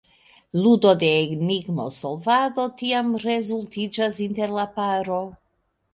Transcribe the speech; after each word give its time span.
Ludo 0.61 0.93
de 1.03 1.09
enigmo-solvado 1.17 2.65
tiam 2.81 3.13
rezultiĝas 3.27 4.19
inter 4.29 4.59
la 4.61 4.69
paro. 4.79 5.25